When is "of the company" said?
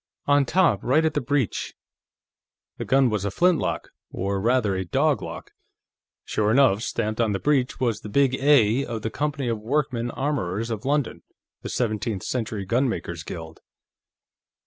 8.83-9.47